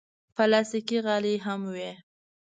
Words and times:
پلاستيکي 0.35 0.97
غالۍ 1.05 1.35
هم 1.45 1.61
وي. 1.73 1.91